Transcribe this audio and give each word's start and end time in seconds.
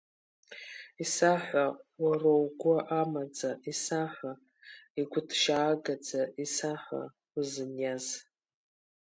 Исаҳәа 1.03 1.65
уара 2.03 2.31
угәы 2.43 2.75
амаӡа, 3.01 3.51
исаҳәа 3.71 4.31
игәыҭшьаагаӡа, 4.99 6.21
исаҳәа 6.43 7.01
узыниаз. 7.37 8.05